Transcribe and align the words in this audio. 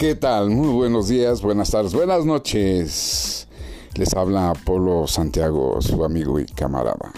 ¿Qué 0.00 0.14
tal? 0.14 0.48
Muy 0.48 0.68
buenos 0.68 1.08
días, 1.08 1.42
buenas 1.42 1.72
tardes, 1.72 1.92
buenas 1.92 2.24
noches. 2.24 3.46
Les 3.92 4.14
habla 4.14 4.48
Apolo 4.48 5.06
Santiago, 5.06 5.76
su 5.82 6.02
amigo 6.02 6.40
y 6.40 6.46
camarada. 6.46 7.12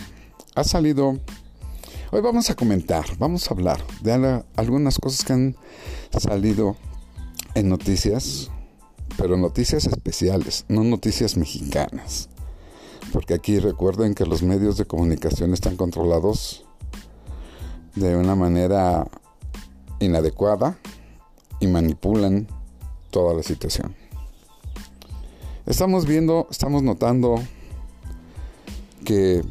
Ha 0.56 0.64
salido... 0.64 1.16
Hoy 2.10 2.20
vamos 2.20 2.50
a 2.50 2.56
comentar, 2.56 3.04
vamos 3.20 3.48
a 3.48 3.54
hablar 3.54 3.78
de 4.00 4.42
algunas 4.56 4.98
cosas 4.98 5.24
que 5.24 5.32
han 5.32 5.56
salido 6.10 6.74
en 7.54 7.68
noticias, 7.68 8.50
pero 9.16 9.36
noticias 9.36 9.86
especiales, 9.86 10.64
no 10.66 10.82
noticias 10.82 11.36
mexicanas. 11.36 12.30
Porque 13.12 13.34
aquí 13.34 13.60
recuerden 13.60 14.16
que 14.16 14.26
los 14.26 14.42
medios 14.42 14.76
de 14.76 14.86
comunicación 14.86 15.52
están 15.54 15.76
controlados 15.76 16.64
de 17.94 18.16
una 18.16 18.34
manera 18.34 19.06
inadecuada 20.00 20.78
y 21.60 21.68
manipulan 21.68 22.48
toda 23.12 23.34
la 23.34 23.44
situación. 23.44 23.94
Estamos 25.66 26.06
viendo, 26.06 26.48
estamos 26.50 26.82
notando 26.82 27.36
que 29.04 29.42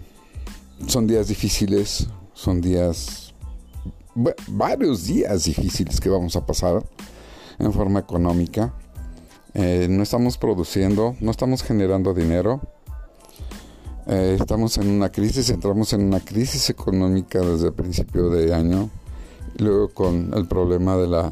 son 0.87 1.07
días 1.07 1.29
difíciles, 1.29 2.07
son 2.33 2.59
días, 2.59 3.33
varios 4.47 5.05
días 5.05 5.45
difíciles 5.45 6.01
que 6.01 6.09
vamos 6.09 6.35
a 6.35 6.45
pasar 6.45 6.83
en 7.59 7.71
forma 7.71 7.99
económica. 7.99 8.73
Eh, 9.53 9.87
no 9.89 10.03
estamos 10.03 10.37
produciendo, 10.37 11.15
no 11.21 11.31
estamos 11.31 11.63
generando 11.63 12.13
dinero. 12.13 12.59
Eh, 14.07 14.37
estamos 14.39 14.77
en 14.79 14.89
una 14.89 15.11
crisis, 15.11 15.49
entramos 15.49 15.93
en 15.93 16.01
una 16.01 16.19
crisis 16.19 16.69
económica 16.69 17.39
desde 17.39 17.67
el 17.67 17.73
principio 17.73 18.29
de 18.29 18.53
año. 18.53 18.89
Luego 19.57 19.89
con 19.89 20.33
el 20.33 20.47
problema 20.47 20.97
de 20.97 21.07
la 21.07 21.31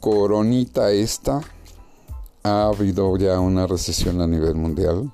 coronita 0.00 0.90
esta, 0.90 1.40
ha 2.42 2.66
habido 2.66 3.16
ya 3.16 3.40
una 3.40 3.66
recesión 3.66 4.20
a 4.20 4.26
nivel 4.26 4.54
mundial. 4.54 5.12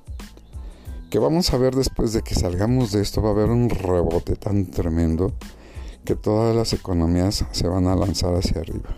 Que 1.10 1.18
vamos 1.18 1.52
a 1.52 1.58
ver 1.58 1.74
después 1.74 2.12
de 2.12 2.22
que 2.22 2.34
salgamos 2.34 2.92
de 2.92 3.00
esto, 3.00 3.22
va 3.22 3.30
a 3.30 3.32
haber 3.32 3.50
un 3.50 3.70
rebote 3.70 4.36
tan 4.36 4.66
tremendo 4.66 5.32
que 6.05 6.16
todas 6.16 6.55
las 6.55 6.72
economías 6.72 7.44
se 7.50 7.68
van 7.68 7.86
a 7.86 7.96
lanzar 7.96 8.34
hacia 8.34 8.60
arriba. 8.60 8.90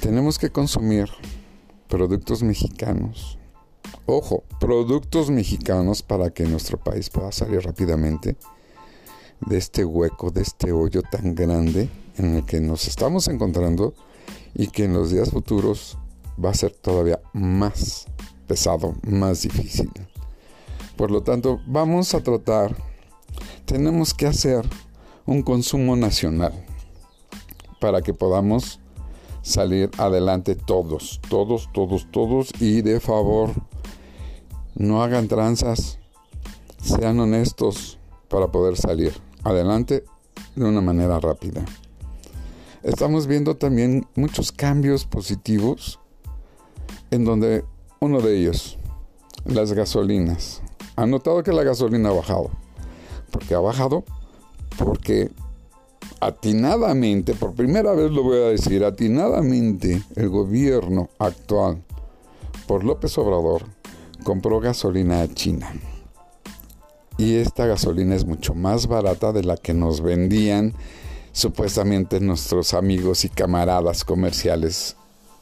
Tenemos 0.00 0.38
que 0.38 0.50
consumir 0.50 1.08
productos 1.88 2.42
mexicanos. 2.42 3.38
Ojo, 4.06 4.44
productos 4.60 5.30
mexicanos 5.30 6.02
para 6.02 6.30
que 6.30 6.44
nuestro 6.44 6.76
país 6.78 7.08
pueda 7.08 7.32
salir 7.32 7.62
rápidamente 7.62 8.36
de 9.40 9.56
este 9.56 9.84
hueco, 9.84 10.30
de 10.30 10.42
este 10.42 10.72
hoyo 10.72 11.02
tan 11.02 11.34
grande 11.34 11.88
en 12.16 12.36
el 12.36 12.44
que 12.44 12.60
nos 12.60 12.86
estamos 12.86 13.28
encontrando 13.28 13.94
y 14.54 14.68
que 14.68 14.84
en 14.84 14.94
los 14.94 15.10
días 15.10 15.30
futuros 15.30 15.98
va 16.42 16.50
a 16.50 16.54
ser 16.54 16.72
todavía 16.72 17.20
más 17.32 18.06
pesado, 18.46 18.94
más 19.02 19.42
difícil. 19.42 19.90
Por 20.96 21.10
lo 21.10 21.22
tanto, 21.22 21.60
vamos 21.66 22.14
a 22.14 22.22
tratar, 22.22 22.76
tenemos 23.64 24.14
que 24.14 24.26
hacer 24.26 24.64
un 25.26 25.42
consumo 25.42 25.96
nacional 25.96 26.52
para 27.80 28.02
que 28.02 28.14
podamos 28.14 28.80
salir 29.42 29.90
adelante 29.98 30.54
todos, 30.54 31.20
todos, 31.28 31.68
todos, 31.72 32.10
todos 32.10 32.50
y 32.60 32.82
de 32.82 33.00
favor, 33.00 33.50
no 34.74 35.02
hagan 35.02 35.28
tranzas, 35.28 35.98
sean 36.82 37.20
honestos 37.20 37.98
para 38.28 38.48
poder 38.48 38.76
salir 38.76 39.12
adelante 39.42 40.04
de 40.56 40.64
una 40.64 40.80
manera 40.80 41.20
rápida. 41.20 41.64
Estamos 42.84 43.26
viendo 43.26 43.56
también 43.56 44.06
muchos 44.14 44.52
cambios 44.52 45.06
positivos 45.06 46.00
en 47.10 47.24
donde 47.24 47.64
uno 47.98 48.20
de 48.20 48.38
ellos, 48.38 48.78
las 49.46 49.72
gasolinas. 49.72 50.60
Han 50.94 51.10
notado 51.10 51.42
que 51.42 51.52
la 51.52 51.62
gasolina 51.62 52.10
ha 52.10 52.12
bajado. 52.12 52.50
porque 53.30 53.54
ha 53.54 53.58
bajado? 53.58 54.04
Porque 54.76 55.30
atinadamente, 56.20 57.32
por 57.32 57.54
primera 57.54 57.94
vez 57.94 58.10
lo 58.10 58.22
voy 58.22 58.36
a 58.36 58.48
decir, 58.48 58.84
atinadamente 58.84 60.02
el 60.14 60.28
gobierno 60.28 61.08
actual 61.18 61.82
por 62.66 62.84
López 62.84 63.16
Obrador 63.16 63.62
compró 64.24 64.60
gasolina 64.60 65.22
a 65.22 65.28
China. 65.32 65.72
Y 67.16 67.36
esta 67.36 67.64
gasolina 67.64 68.14
es 68.14 68.26
mucho 68.26 68.54
más 68.54 68.88
barata 68.88 69.32
de 69.32 69.42
la 69.42 69.56
que 69.56 69.72
nos 69.72 70.02
vendían 70.02 70.74
supuestamente 71.34 72.20
nuestros 72.20 72.74
amigos 72.74 73.24
y 73.24 73.28
camaradas 73.28 74.04
comerciales 74.04 74.96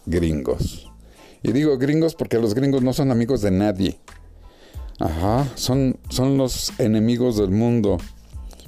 gringos. 0.06 0.90
Y 1.42 1.52
digo 1.52 1.76
gringos 1.76 2.14
porque 2.14 2.38
los 2.38 2.54
gringos 2.54 2.82
no 2.82 2.92
son 2.94 3.10
amigos 3.10 3.42
de 3.42 3.50
nadie. 3.50 4.00
Ajá, 4.98 5.46
son, 5.54 5.98
son 6.08 6.38
los 6.38 6.72
enemigos 6.78 7.36
del 7.36 7.50
mundo, 7.50 7.98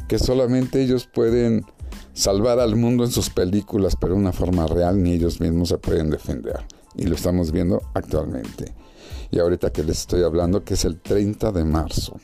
que 0.06 0.18
solamente 0.18 0.82
ellos 0.82 1.06
pueden 1.06 1.64
salvar 2.12 2.60
al 2.60 2.76
mundo 2.76 3.04
en 3.04 3.10
sus 3.10 3.30
películas, 3.30 3.96
pero 3.98 4.14
de 4.14 4.20
una 4.20 4.32
forma 4.32 4.66
real 4.66 5.02
ni 5.02 5.12
ellos 5.12 5.40
mismos 5.40 5.70
se 5.70 5.78
pueden 5.78 6.10
defender. 6.10 6.60
Y 6.94 7.06
lo 7.06 7.14
estamos 7.14 7.52
viendo 7.52 7.82
actualmente. 7.94 8.74
Y 9.30 9.38
ahorita 9.38 9.72
que 9.72 9.82
les 9.82 10.00
estoy 10.00 10.22
hablando, 10.22 10.62
que 10.62 10.74
es 10.74 10.84
el 10.84 11.00
30 11.00 11.52
de 11.52 11.64
marzo. 11.64 12.20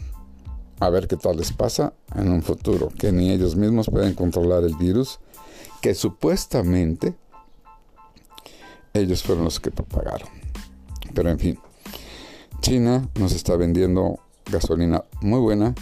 A 0.80 0.88
ver 0.88 1.06
qué 1.08 1.16
tal 1.16 1.36
les 1.36 1.52
pasa 1.52 1.92
en 2.14 2.32
un 2.32 2.42
futuro, 2.42 2.88
que 2.98 3.12
ni 3.12 3.30
ellos 3.30 3.54
mismos 3.54 3.88
pueden 3.90 4.14
controlar 4.14 4.64
el 4.64 4.74
virus, 4.76 5.20
que 5.82 5.94
supuestamente 5.94 7.14
ellos 8.94 9.22
fueron 9.22 9.44
los 9.44 9.60
que 9.60 9.70
propagaron. 9.70 10.28
Pero 11.14 11.28
en 11.28 11.38
fin, 11.38 11.58
China 12.60 13.06
nos 13.18 13.32
está 13.32 13.56
vendiendo 13.56 14.20
gasolina 14.50 15.04
muy 15.20 15.40
buena, 15.40 15.74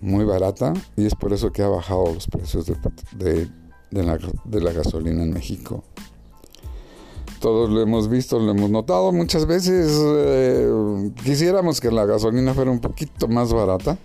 muy 0.00 0.24
barata, 0.24 0.72
y 0.96 1.04
es 1.04 1.14
por 1.14 1.34
eso 1.34 1.52
que 1.52 1.62
ha 1.62 1.68
bajado 1.68 2.14
los 2.14 2.26
precios 2.26 2.64
de, 3.16 3.48
la, 3.90 4.72
gasolina 4.72 5.24
en 5.24 5.30
México. 5.30 5.84
Todos 7.38 7.68
lo 7.68 7.82
hemos 7.82 8.08
visto, 8.08 8.38
lo 8.38 8.50
hemos 8.50 8.70
notado 8.70 9.12
muchas 9.12 9.44
veces. 9.44 9.92
Eh, 9.94 11.12
quisiéramos 11.22 11.82
que 11.82 11.90
la 11.90 12.06
gasolina 12.06 12.54
fuera 12.54 12.70
un 12.70 12.80
poquito 12.80 13.28
más 13.28 13.52
barata 13.52 13.98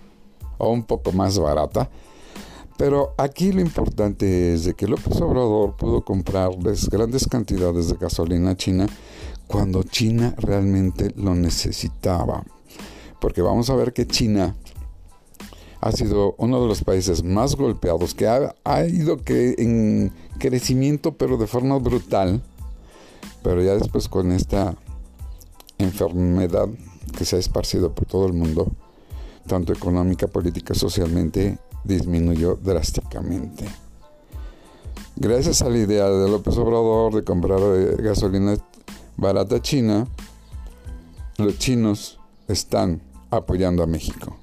o 0.57 0.71
un 0.71 0.83
poco 0.83 1.11
más 1.11 1.37
barata. 1.37 1.89
Pero 2.77 3.13
aquí 3.17 3.51
lo 3.51 3.61
importante 3.61 4.53
es 4.53 4.65
de 4.65 4.73
que 4.73 4.87
López 4.87 5.21
Obrador 5.21 5.75
pudo 5.75 6.03
comprarles 6.03 6.89
grandes 6.89 7.27
cantidades 7.27 7.87
de 7.89 7.97
gasolina 7.97 8.57
china 8.57 8.87
cuando 9.47 9.83
China 9.83 10.33
realmente 10.37 11.13
lo 11.15 11.35
necesitaba. 11.35 12.43
Porque 13.21 13.41
vamos 13.41 13.69
a 13.69 13.75
ver 13.75 13.93
que 13.93 14.07
China 14.07 14.55
ha 15.83 15.91
sido 15.91 16.33
uno 16.37 16.61
de 16.61 16.67
los 16.67 16.81
países 16.83 17.23
más 17.23 17.55
golpeados, 17.55 18.13
que 18.13 18.25
ha, 18.27 18.87
ido 18.87 19.17
que 19.17 19.55
en 19.57 20.13
crecimiento 20.39 21.17
pero 21.17 21.37
de 21.37 21.45
forma 21.45 21.77
brutal, 21.77 22.41
pero 23.43 23.61
ya 23.61 23.73
después 23.73 24.07
con 24.07 24.31
esta 24.31 24.75
enfermedad 25.77 26.69
que 27.17 27.25
se 27.25 27.35
ha 27.35 27.39
esparcido 27.39 27.93
por 27.93 28.05
todo 28.05 28.27
el 28.27 28.33
mundo, 28.33 28.71
tanto 29.47 29.73
económica, 29.73 30.27
política, 30.27 30.73
socialmente, 30.73 31.57
disminuyó 31.83 32.55
drásticamente. 32.55 33.65
Gracias 35.15 35.61
a 35.61 35.69
la 35.69 35.77
idea 35.77 36.09
de 36.09 36.29
López 36.29 36.57
Obrador 36.57 37.13
de 37.13 37.23
comprar 37.23 37.59
eh, 37.59 37.95
gasolina 37.99 38.57
barata 39.15 39.61
china, 39.61 40.07
los 41.37 41.57
chinos 41.59 42.19
están 42.47 43.01
apoyando 43.29 43.83
a 43.83 43.87
México. 43.87 44.37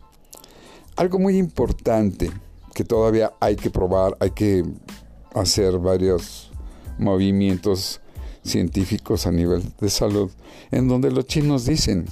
Algo 0.96 1.18
muy 1.18 1.38
importante 1.38 2.30
que 2.74 2.84
todavía 2.84 3.32
hay 3.40 3.56
que 3.56 3.70
probar, 3.70 4.16
hay 4.20 4.30
que 4.30 4.64
hacer 5.34 5.78
varios 5.78 6.50
movimientos 6.98 8.00
científicos 8.44 9.26
a 9.26 9.32
nivel 9.32 9.62
de 9.80 9.90
salud, 9.90 10.30
en 10.70 10.88
donde 10.88 11.10
los 11.10 11.26
chinos 11.26 11.64
dicen 11.64 12.06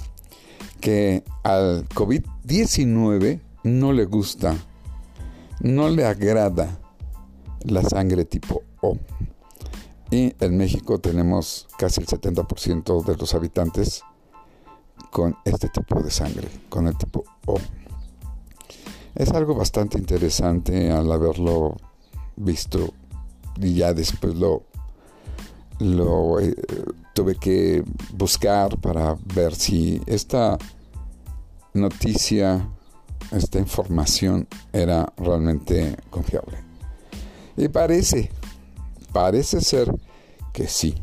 que 0.79 1.23
al 1.43 1.87
COVID-19 1.89 3.39
no 3.63 3.93
le 3.93 4.05
gusta, 4.05 4.55
no 5.61 5.89
le 5.89 6.05
agrada 6.05 6.79
la 7.63 7.83
sangre 7.83 8.25
tipo 8.25 8.63
O. 8.81 8.97
Y 10.11 10.33
en 10.39 10.57
México 10.57 10.99
tenemos 10.99 11.67
casi 11.77 12.01
el 12.01 12.07
70% 12.07 13.03
de 13.03 13.15
los 13.15 13.33
habitantes 13.33 14.03
con 15.11 15.35
este 15.45 15.69
tipo 15.69 16.01
de 16.01 16.09
sangre, 16.09 16.47
con 16.69 16.87
el 16.87 16.97
tipo 16.97 17.23
O. 17.45 17.57
Es 19.15 19.31
algo 19.31 19.55
bastante 19.55 19.97
interesante 19.97 20.91
al 20.91 21.11
haberlo 21.11 21.77
visto 22.35 22.93
y 23.57 23.73
ya 23.75 23.93
después 23.93 24.35
lo, 24.35 24.63
lo 25.79 26.39
eh, 26.39 26.55
tuve 27.13 27.35
que 27.35 27.83
buscar 28.13 28.77
para 28.79 29.17
ver 29.33 29.55
si 29.55 30.01
esta 30.05 30.57
noticia, 31.73 32.69
esta 33.31 33.59
información 33.59 34.47
era 34.73 35.11
realmente 35.17 35.97
confiable. 36.09 36.57
Y 37.57 37.67
parece, 37.67 38.31
parece 39.11 39.61
ser 39.61 39.93
que 40.53 40.67
sí, 40.67 40.95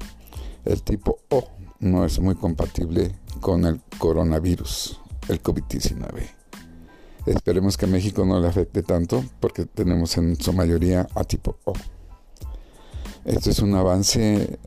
el 0.64 0.82
tipo 0.82 1.18
O 1.28 1.48
no 1.80 2.04
es 2.04 2.18
muy 2.18 2.34
compatible 2.34 3.14
con 3.40 3.64
el 3.64 3.80
coronavirus, 3.98 5.00
el 5.28 5.42
COVID-19. 5.42 6.36
Esperemos 7.26 7.76
que 7.76 7.86
a 7.86 7.88
México 7.88 8.24
no 8.24 8.40
le 8.40 8.48
afecte 8.48 8.82
tanto 8.82 9.24
porque 9.40 9.66
tenemos 9.66 10.16
en 10.16 10.36
su 10.36 10.52
mayoría 10.52 11.08
a 11.14 11.24
tipo 11.24 11.58
O. 11.64 11.72
Esto 13.24 13.50
es 13.50 13.58
un 13.58 13.74
avance 13.74 14.58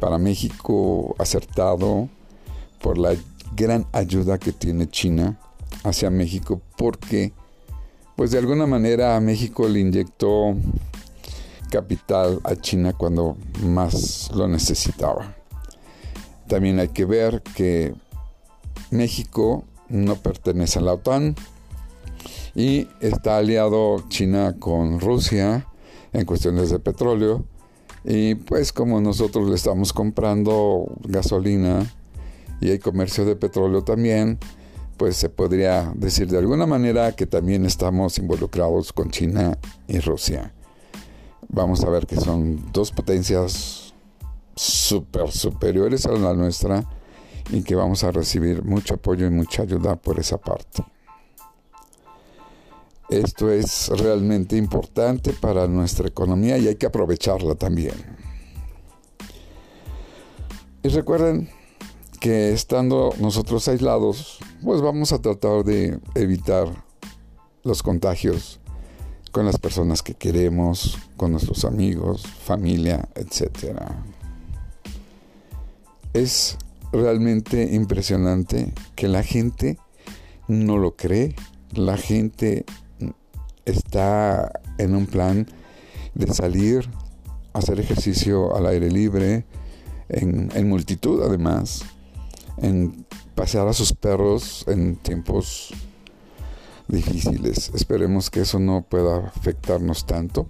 para 0.00 0.18
México 0.18 1.14
acertado 1.18 2.08
por 2.80 2.98
la 2.98 3.14
gran 3.54 3.86
ayuda 3.92 4.38
que 4.38 4.52
tiene 4.52 4.88
China 4.88 5.38
hacia 5.84 6.10
México 6.10 6.60
porque 6.76 7.32
pues 8.16 8.32
de 8.32 8.38
alguna 8.38 8.66
manera 8.66 9.16
a 9.16 9.20
México 9.20 9.68
le 9.68 9.80
inyectó 9.80 10.56
capital 11.70 12.40
a 12.44 12.56
China 12.56 12.92
cuando 12.92 13.36
más 13.62 14.30
lo 14.34 14.48
necesitaba. 14.48 15.36
También 16.48 16.80
hay 16.80 16.88
que 16.88 17.04
ver 17.04 17.42
que 17.54 17.94
México 18.90 19.64
no 19.88 20.16
pertenece 20.16 20.80
a 20.80 20.82
la 20.82 20.94
OTAN 20.94 21.36
y 22.54 22.88
está 23.00 23.36
aliado 23.36 24.04
China 24.08 24.56
con 24.58 25.00
Rusia 25.00 25.66
en 26.12 26.24
cuestiones 26.24 26.70
de 26.70 26.78
petróleo 26.78 27.44
y 28.04 28.34
pues 28.34 28.72
como 28.72 29.00
nosotros 29.00 29.48
le 29.48 29.54
estamos 29.54 29.92
comprando 29.92 30.86
gasolina 31.02 31.90
y 32.60 32.70
hay 32.70 32.78
comercio 32.78 33.24
de 33.24 33.36
petróleo 33.36 33.82
también, 33.82 34.38
pues 34.96 35.16
se 35.16 35.28
podría 35.28 35.92
decir 35.94 36.28
de 36.28 36.38
alguna 36.38 36.66
manera 36.66 37.12
que 37.12 37.26
también 37.26 37.64
estamos 37.64 38.18
involucrados 38.18 38.92
con 38.92 39.10
China 39.10 39.58
y 39.88 39.98
Rusia. 40.00 40.52
Vamos 41.48 41.82
a 41.84 41.90
ver 41.90 42.06
que 42.06 42.16
son 42.16 42.70
dos 42.72 42.92
potencias 42.92 43.94
super 44.54 45.30
superiores 45.30 46.06
a 46.06 46.12
la 46.12 46.34
nuestra 46.34 46.84
y 47.50 47.62
que 47.62 47.74
vamos 47.74 48.04
a 48.04 48.12
recibir 48.12 48.62
mucho 48.62 48.94
apoyo 48.94 49.26
y 49.26 49.30
mucha 49.30 49.62
ayuda 49.62 49.96
por 49.96 50.18
esa 50.20 50.38
parte. 50.38 50.84
Esto 53.10 53.50
es 53.50 53.88
realmente 53.88 54.56
importante 54.56 55.32
para 55.32 55.66
nuestra 55.66 56.06
economía 56.06 56.58
y 56.58 56.68
hay 56.68 56.76
que 56.76 56.86
aprovecharla 56.86 57.56
también. 57.56 57.94
Y 60.84 60.88
recuerden 60.88 61.50
que 62.20 62.52
estando 62.52 63.12
nosotros 63.18 63.66
aislados, 63.66 64.38
pues 64.62 64.80
vamos 64.80 65.12
a 65.12 65.20
tratar 65.20 65.64
de 65.64 65.98
evitar 66.14 66.68
los 67.64 67.82
contagios 67.82 68.60
con 69.32 69.44
las 69.44 69.58
personas 69.58 70.02
que 70.02 70.14
queremos, 70.14 70.96
con 71.16 71.32
nuestros 71.32 71.64
amigos, 71.64 72.24
familia, 72.26 73.08
etc. 73.16 73.80
Es 76.12 76.56
realmente 76.92 77.74
impresionante 77.74 78.72
que 78.94 79.08
la 79.08 79.24
gente 79.24 79.78
no 80.46 80.78
lo 80.78 80.94
cree, 80.94 81.34
la 81.72 81.96
gente 81.96 82.64
está 83.70 84.60
en 84.78 84.94
un 84.94 85.06
plan 85.06 85.46
de 86.14 86.32
salir 86.32 86.88
hacer 87.52 87.80
ejercicio 87.80 88.54
al 88.56 88.66
aire 88.66 88.90
libre, 88.90 89.44
en, 90.08 90.68
multitud 90.68 91.22
además, 91.22 91.82
en 92.58 93.06
pasear 93.34 93.68
a 93.68 93.72
sus 93.72 93.92
perros 93.92 94.64
en 94.66 94.96
tiempos 94.96 95.72
difíciles. 96.88 97.70
Esperemos 97.74 98.30
que 98.30 98.40
eso 98.40 98.58
no 98.58 98.82
pueda 98.82 99.28
afectarnos 99.28 100.06
tanto. 100.06 100.48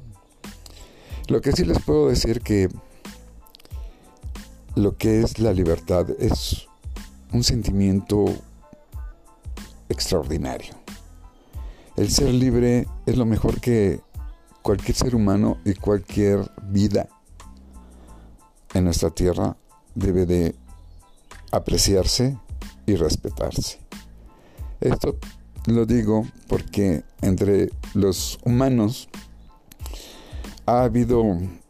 Lo 1.29 1.41
que 1.41 1.53
sí 1.53 1.65
les 1.65 1.81
puedo 1.81 2.09
decir 2.09 2.41
que 2.41 2.69
lo 4.75 4.97
que 4.97 5.23
es 5.23 5.39
la 5.39 5.53
libertad 5.53 6.07
es 6.19 6.67
un 7.33 7.45
sentimiento 7.45 8.25
extraordinario. 9.89 10.80
El 12.01 12.11
ser 12.11 12.33
libre 12.33 12.87
es 13.05 13.19
lo 13.19 13.27
mejor 13.27 13.61
que 13.61 14.01
cualquier 14.63 14.97
ser 14.97 15.15
humano 15.15 15.59
y 15.67 15.75
cualquier 15.75 16.51
vida 16.63 17.11
en 18.73 18.85
nuestra 18.85 19.11
tierra 19.11 19.59
debe 19.95 20.25
de 20.25 20.55
apreciarse 21.53 22.39
y 22.87 22.95
respetarse. 22.97 23.81
Esto 24.81 25.19
lo 25.67 25.85
digo 25.85 26.25
porque 26.49 27.05
entre 27.21 27.69
los 27.93 28.39
humanos 28.47 29.11
ha 30.65 30.85
habido 30.85 31.23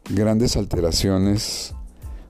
grandes 0.09 0.55
alteraciones 0.55 1.75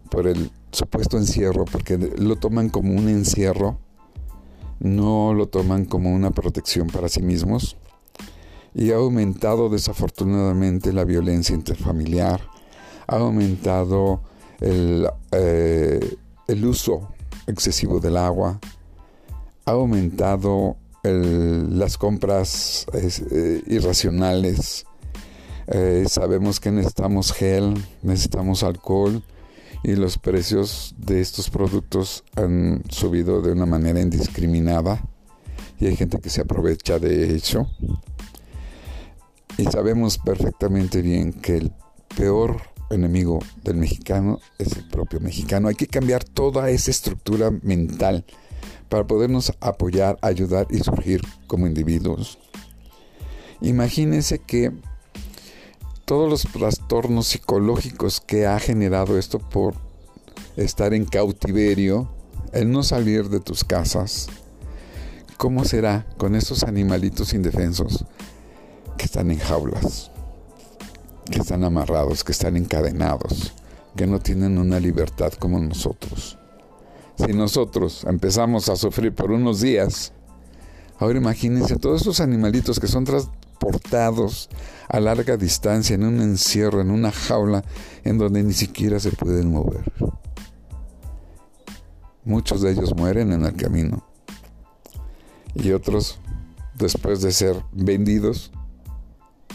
por 0.10 0.26
el 0.26 0.50
supuesto 0.72 1.20
encierro, 1.20 1.66
porque 1.66 2.00
lo 2.00 2.36
toman 2.38 2.70
como 2.70 2.96
un 2.96 3.10
encierro, 3.10 3.78
no 4.80 5.36
lo 5.36 5.50
toman 5.50 5.86
como 5.86 6.12
una 6.12 6.32
protección 6.32 6.88
para 6.88 7.08
sí 7.08 7.22
mismos 7.22 7.78
y 8.74 8.92
ha 8.92 8.96
aumentado 8.96 9.70
desafortunadamente 9.70 10.94
la 10.94 11.04
violencia 11.04 11.56
interfamiliar, 11.56 12.42
ha 13.08 13.18
aumentado 13.18 14.22
el, 14.60 15.08
eh, 15.32 16.18
uso 16.64 17.10
excesivo 17.48 18.00
del 18.00 18.18
agua, 18.18 18.60
ha 19.66 19.72
aumentado 19.72 20.78
las 21.04 21.98
compras 21.98 22.86
eh, 22.94 23.64
irracionales, 23.68 24.86
eh, 25.68 26.06
sabemos 26.08 26.60
que 26.60 26.72
necesitamos 26.72 27.32
gel, 27.32 27.74
necesitamos 28.04 28.62
alcohol 28.64 29.24
y 29.84 29.96
los 29.96 30.18
precios 30.18 30.94
de 30.98 31.22
estos 31.22 31.50
productos 31.50 32.24
han 32.36 32.84
subido 32.90 33.42
de 33.42 33.52
una 33.52 33.66
manera 33.66 34.00
indiscriminada 34.00 35.02
y 35.80 35.88
hay 35.88 35.96
gente 35.96 36.20
que 36.20 36.30
se 36.30 36.42
aprovecha 36.42 37.00
de 37.00 37.36
eso. 37.36 37.68
Y 39.62 39.66
sabemos 39.66 40.18
perfectamente 40.18 41.04
bien 41.04 41.34
que 41.34 41.58
el 41.58 41.72
peor 42.18 42.60
enemigo 42.90 43.38
del 43.64 43.76
mexicano 43.76 44.40
es 44.58 44.76
el 44.76 44.88
propio 44.90 45.20
mexicano. 45.20 45.68
Hay 45.68 45.76
que 45.76 45.86
cambiar 45.86 46.24
toda 46.24 46.72
esa 46.72 46.90
estructura 46.90 47.52
mental 47.62 48.26
para 48.90 49.06
podernos 49.06 49.54
apoyar, 49.60 50.18
ayudar 50.24 50.66
y 50.72 50.80
surgir 50.80 51.22
como 51.46 51.68
individuos. 51.68 52.40
Imagínense 53.62 54.40
que 54.40 54.72
todos 56.06 56.28
los 56.28 56.52
trastornos 56.52 57.28
psicológicos 57.28 58.20
que 58.20 58.48
ha 58.48 58.58
generado 58.58 59.20
esto 59.20 59.38
por 59.38 59.76
estar 60.58 60.96
en 60.96 61.06
cautiverio, 61.06 62.10
el 62.52 62.72
no 62.72 62.82
salir 62.82 63.30
de 63.30 63.40
tus 63.40 63.64
casas, 63.64 64.28
¿cómo 65.38 65.66
será 65.66 66.08
con 66.18 66.34
esos 66.34 66.64
animalitos 66.64 67.36
indefensos 67.36 68.06
que 69.02 69.06
están 69.06 69.32
en 69.32 69.40
jaulas, 69.40 70.12
que 71.26 71.40
están 71.40 71.64
amarrados, 71.64 72.24
que 72.24 72.34
están 72.34 72.56
encadenados, 72.56 73.52
que 73.96 74.06
no 74.06 74.20
tienen 74.20 74.60
una 74.60 74.80
libertad 74.80 75.34
como 75.34 75.60
nosotros. 75.60 76.38
Si 77.16 77.34
nosotros 77.34 78.04
empezamos 78.08 78.70
a 78.70 78.76
sufrir 78.76 79.12
por 79.12 79.32
unos 79.32 79.60
días, 79.60 80.14
ahora 81.00 81.18
imagínense 81.18 81.78
todos 81.78 82.02
esos 82.02 82.20
animalitos 82.20 82.80
que 82.80 82.86
son 82.86 83.06
transportados 83.06 84.50
a 84.88 85.00
larga 85.00 85.36
distancia 85.36 85.96
en 85.96 86.04
un 86.04 86.22
encierro, 86.22 86.80
en 86.80 86.92
una 86.92 87.12
jaula, 87.12 87.64
en 88.04 88.20
donde 88.20 88.44
ni 88.44 88.54
siquiera 88.54 89.00
se 89.00 89.10
pueden 89.10 89.52
mover. 89.52 89.92
Muchos 92.24 92.62
de 92.62 92.74
ellos 92.74 92.96
mueren 92.96 93.32
en 93.32 93.46
el 93.46 93.56
camino 93.56 94.06
y 95.56 95.72
otros, 95.72 96.20
después 96.76 97.24
de 97.24 97.32
ser 97.32 97.64
vendidos, 97.72 98.52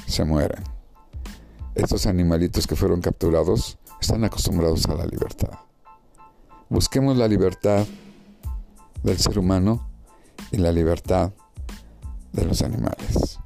se 0.07 0.25
mueren. 0.25 0.63
Estos 1.75 2.07
animalitos 2.07 2.67
que 2.67 2.77
fueron 2.77 3.01
capturados 3.01 3.79
están 4.01 4.25
acostumbrados 4.25 4.87
a 4.87 4.95
la 4.95 5.07
libertad. 5.07 5.59
Busquemos 6.69 7.17
la 7.17 7.29
libertad 7.29 7.87
del 9.03 9.19
ser 9.19 9.39
humano 9.39 9.89
y 10.51 10.57
la 10.57 10.73
libertad 10.73 11.33
de 12.33 12.45
los 12.45 12.63
animales. 12.63 13.39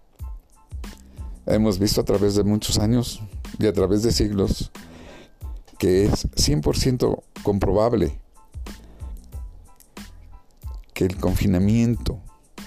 Hemos 1.47 1.79
visto 1.79 2.01
a 2.01 2.05
través 2.05 2.35
de 2.35 2.45
muchos 2.45 2.79
años 2.79 3.21
y 3.59 3.67
a 3.67 3.73
través 3.73 4.03
de 4.03 4.13
siglos 4.13 4.71
que 5.79 6.05
es 6.05 6.29
100% 6.33 7.23
comprobable 7.43 8.21
que 10.93 11.07
el 11.07 11.17
confinamiento 11.17 12.21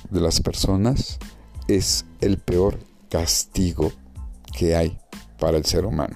de 0.09 0.19
las 0.19 0.41
personas 0.41 1.19
es 1.67 2.05
el 2.21 2.37
peor 2.37 2.79
castigo 3.13 3.91
que 4.57 4.75
hay 4.75 4.97
para 5.37 5.57
el 5.57 5.65
ser 5.65 5.85
humano. 5.85 6.15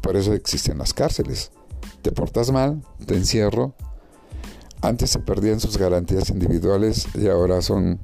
Por 0.00 0.16
eso 0.16 0.32
existen 0.32 0.78
las 0.78 0.94
cárceles. 0.94 1.52
Te 2.00 2.12
portas 2.12 2.50
mal, 2.50 2.82
te 3.04 3.14
encierro. 3.14 3.74
Antes 4.80 5.10
se 5.10 5.18
perdían 5.18 5.60
sus 5.60 5.76
garantías 5.76 6.30
individuales 6.30 7.06
y 7.14 7.28
ahora 7.28 7.60
son 7.60 8.00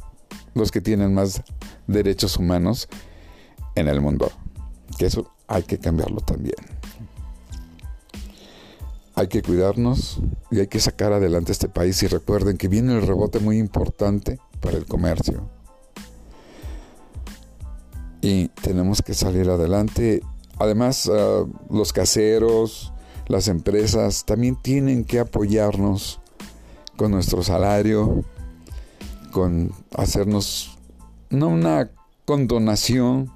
los 0.53 0.71
que 0.71 0.83
tienen 0.83 1.15
más 1.15 1.43
derechos 1.87 2.37
humanos 2.37 2.91
en 3.75 3.89
el 3.89 4.03
mundo. 4.03 4.31
Que 4.99 5.07
eso 5.07 5.33
hay 5.47 5.63
que 5.63 5.79
cambiarlo 5.79 6.21
también. 6.21 6.57
hay 9.15 9.29
que 9.29 9.43
cuidarnos 9.43 10.21
y 10.51 10.61
hay 10.61 10.69
que 10.69 10.79
sacar 10.79 11.13
adelante 11.13 11.53
este 11.53 11.69
país 11.69 12.01
y 12.03 12.07
recuerden 12.07 12.57
que 12.59 12.69
viene 12.69 12.95
el 12.95 13.05
rebote 13.05 13.41
muy 13.41 13.59
importante 13.59 14.39
para 14.61 14.77
el 14.77 14.85
comercio. 14.85 15.58
Y 18.21 18.49
tenemos 18.49 19.03
que 19.03 19.15
salir 19.15 19.49
adelante. 19.49 20.23
Además, 20.59 21.11
ah, 21.13 21.45
los 21.71 21.93
caseros, 21.93 22.93
las 23.29 23.49
empresas 23.49 24.25
también 24.25 24.57
tienen 24.57 25.05
que 25.05 25.21
apoyarnos 25.21 26.21
con 26.97 27.13
nuestro 27.13 27.43
salario, 27.43 28.25
con 29.31 29.71
hacernos 29.95 30.77
no 31.31 31.49
una 31.49 31.91
condonación, 32.25 33.31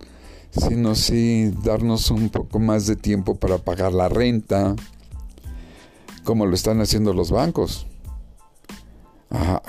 sino 0.50 0.94
sí 0.94 1.52
darnos 1.62 2.10
un 2.10 2.28
poco 2.28 2.58
más 2.58 2.86
de 2.86 2.96
tiempo 2.96 3.36
para 3.36 3.58
pagar 3.58 3.92
la 3.92 4.08
renta, 4.08 4.74
como 6.24 6.46
lo 6.46 6.54
están 6.54 6.80
haciendo 6.80 7.12
los 7.12 7.30
bancos. 7.30 7.86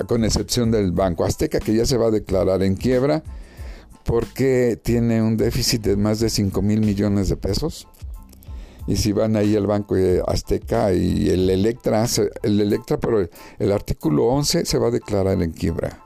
con 0.07 0.25
excepción 0.25 0.71
del 0.71 0.91
Banco 0.91 1.23
Azteca, 1.23 1.59
que 1.59 1.73
ya 1.73 1.85
se 1.85 1.95
va 1.95 2.07
a 2.07 2.11
declarar 2.11 2.63
en 2.63 2.75
quiebra 2.75 3.23
porque 4.05 4.79
tiene 4.81 5.21
un 5.21 5.37
déficit 5.37 5.81
de 5.81 5.95
más 5.95 6.19
de 6.19 6.29
5 6.29 6.61
mil 6.61 6.81
millones 6.81 7.29
de 7.29 7.37
pesos. 7.37 7.87
Y 8.85 8.97
si 8.97 9.13
van 9.13 9.37
ahí 9.37 9.55
al 9.55 9.65
Banco 9.65 9.95
Azteca 10.27 10.93
y 10.93 11.29
el 11.29 11.49
Electra, 11.49 12.05
el 12.43 12.59
Electra, 12.59 12.99
pero 12.99 13.27
el 13.59 13.71
artículo 13.71 14.25
11 14.25 14.65
se 14.65 14.77
va 14.77 14.87
a 14.87 14.91
declarar 14.91 15.41
en 15.41 15.51
quiebra. 15.51 16.01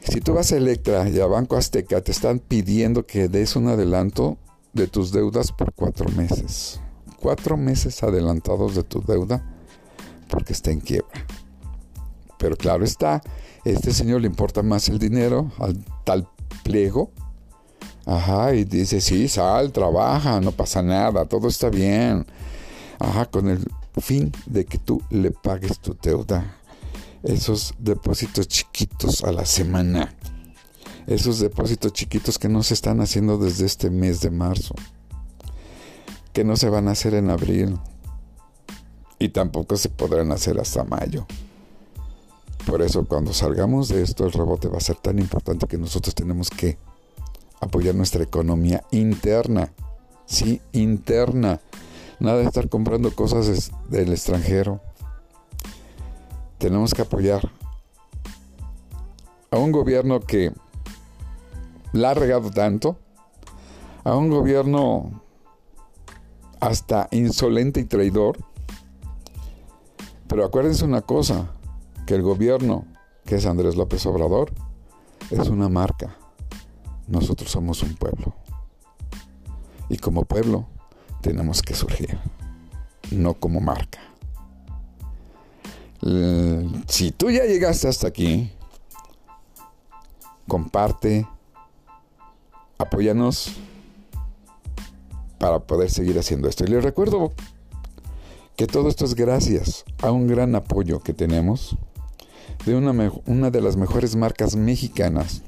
Si 0.00 0.20
tú 0.20 0.34
vas 0.34 0.52
a 0.52 0.56
Electra 0.56 1.08
y 1.08 1.20
a 1.20 1.26
Banco 1.26 1.56
Azteca, 1.56 2.00
te 2.00 2.12
están 2.12 2.38
pidiendo 2.38 3.06
que 3.06 3.28
des 3.28 3.56
un 3.56 3.68
adelanto 3.68 4.38
de 4.72 4.88
tus 4.88 5.12
deudas 5.12 5.52
por 5.52 5.72
cuatro 5.74 6.08
meses. 6.16 6.80
Cuatro 7.20 7.56
meses 7.56 8.02
adelantados 8.02 8.74
de 8.74 8.82
tu 8.82 9.02
deuda 9.02 9.44
porque 10.28 10.54
está 10.54 10.70
en 10.70 10.80
quiebra. 10.80 11.26
Pero 12.38 12.56
claro 12.56 12.84
está, 12.84 13.22
este 13.64 13.92
señor 13.92 14.20
le 14.20 14.26
importa 14.26 14.62
más 14.62 14.88
el 14.88 14.98
dinero 14.98 15.52
al 15.58 15.84
tal 16.04 16.28
pliego. 16.62 17.10
Ajá, 18.04 18.54
y 18.54 18.64
dice, 18.64 19.00
sí, 19.00 19.28
sal, 19.28 19.72
trabaja, 19.72 20.40
no 20.40 20.52
pasa 20.52 20.82
nada, 20.82 21.24
todo 21.26 21.48
está 21.48 21.70
bien. 21.70 22.26
Ajá, 22.98 23.26
con 23.26 23.48
el 23.48 23.64
fin 24.00 24.32
de 24.46 24.64
que 24.64 24.78
tú 24.78 25.00
le 25.10 25.30
pagues 25.30 25.78
tu 25.78 25.96
deuda 26.00 26.58
esos 27.22 27.74
depósitos 27.78 28.48
chiquitos 28.48 29.22
a 29.22 29.32
la 29.32 29.44
semana. 29.44 30.14
Esos 31.06 31.40
depósitos 31.40 31.92
chiquitos 31.92 32.38
que 32.38 32.48
no 32.48 32.62
se 32.62 32.74
están 32.74 33.00
haciendo 33.00 33.38
desde 33.38 33.66
este 33.66 33.90
mes 33.90 34.20
de 34.20 34.30
marzo. 34.30 34.74
Que 36.32 36.44
no 36.44 36.56
se 36.56 36.68
van 36.68 36.88
a 36.88 36.92
hacer 36.92 37.14
en 37.14 37.30
abril. 37.30 37.78
Y 39.18 39.28
tampoco 39.28 39.76
se 39.76 39.88
podrán 39.88 40.32
hacer 40.32 40.58
hasta 40.58 40.84
mayo. 40.84 41.26
Por 42.66 42.82
eso 42.82 43.04
cuando 43.04 43.32
salgamos 43.32 43.88
de 43.88 44.02
esto 44.02 44.24
el 44.24 44.32
rebote 44.32 44.68
va 44.68 44.78
a 44.78 44.80
ser 44.80 44.96
tan 44.96 45.18
importante 45.18 45.66
que 45.66 45.78
nosotros 45.78 46.14
tenemos 46.14 46.48
que 46.50 46.78
apoyar 47.60 47.94
nuestra 47.94 48.22
economía 48.22 48.84
interna. 48.90 49.72
Sí, 50.26 50.60
interna. 50.72 51.60
Nada 52.20 52.38
de 52.38 52.44
estar 52.44 52.68
comprando 52.68 53.14
cosas 53.14 53.70
del 53.88 54.12
extranjero 54.12 54.80
tenemos 56.62 56.94
que 56.94 57.02
apoyar 57.02 57.50
a 59.50 59.58
un 59.58 59.72
gobierno 59.72 60.20
que 60.20 60.52
la 61.92 62.10
ha 62.10 62.14
regado 62.14 62.52
tanto, 62.52 62.96
a 64.04 64.14
un 64.14 64.30
gobierno 64.30 65.20
hasta 66.60 67.08
insolente 67.10 67.80
y 67.80 67.84
traidor. 67.84 68.38
Pero 70.28 70.44
acuérdense 70.44 70.84
una 70.84 71.02
cosa, 71.02 71.50
que 72.12 72.16
el 72.16 72.22
gobierno, 72.22 72.84
que 73.24 73.36
es 73.36 73.46
Andrés 73.46 73.74
López 73.74 74.04
Obrador, 74.04 74.52
es 75.30 75.48
una 75.48 75.70
marca. 75.70 76.14
Nosotros 77.08 77.50
somos 77.50 77.82
un 77.82 77.94
pueblo. 77.94 78.34
Y 79.88 79.96
como 79.96 80.26
pueblo 80.26 80.66
tenemos 81.22 81.62
que 81.62 81.74
surgir, 81.74 82.18
no 83.12 83.32
como 83.32 83.62
marca. 83.62 84.00
Si 86.86 87.12
tú 87.12 87.30
ya 87.30 87.46
llegaste 87.46 87.88
hasta 87.88 88.08
aquí, 88.08 88.52
comparte, 90.46 91.26
apóyanos 92.76 93.52
para 95.38 95.60
poder 95.60 95.88
seguir 95.88 96.18
haciendo 96.18 96.46
esto. 96.46 96.64
Y 96.64 96.66
les 96.66 96.84
recuerdo 96.84 97.32
que 98.54 98.66
todo 98.66 98.90
esto 98.90 99.06
es 99.06 99.14
gracias 99.14 99.86
a 100.02 100.10
un 100.12 100.26
gran 100.26 100.54
apoyo 100.54 101.00
que 101.00 101.14
tenemos 101.14 101.78
de 102.64 102.74
una, 102.74 103.12
una 103.26 103.50
de 103.50 103.60
las 103.60 103.76
mejores 103.76 104.16
marcas 104.16 104.56
mexicanas, 104.56 105.42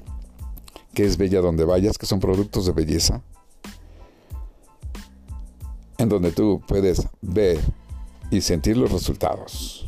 que 0.94 1.04
es 1.04 1.16
Bella 1.16 1.40
Donde 1.40 1.64
Vayas, 1.64 1.98
que 1.98 2.06
son 2.06 2.20
productos 2.20 2.66
de 2.66 2.72
belleza, 2.72 3.22
en 5.98 6.08
donde 6.08 6.32
tú 6.32 6.60
puedes 6.66 7.06
ver 7.22 7.58
y 8.30 8.40
sentir 8.40 8.76
los 8.76 8.90
resultados 8.90 9.86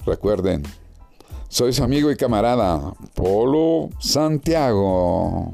Recuerden, 0.06 0.64
soy 1.50 1.74
su 1.74 1.84
amigo 1.84 2.12
y 2.12 2.16
camarada, 2.16 2.94
Polo 3.14 3.90
Santiago. 4.00 5.54